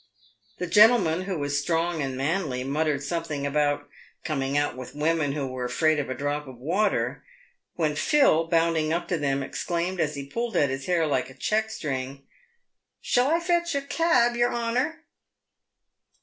[0.57, 3.87] The gentleman, who was strong and manly, muttered something about"
[4.25, 7.23] coming out with women who were afraid of a drop of water,"
[7.75, 11.35] when Phil, bounding up to them, exclaimed, as he pulled at his hair like a
[11.35, 12.23] check string,"
[12.99, 15.03] Shall I fetch a cab, yer honour?"